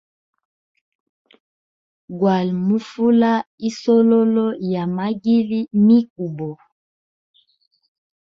[2.17, 3.31] Gwali mu fula
[3.69, 6.49] isololo ya ningili mikubo.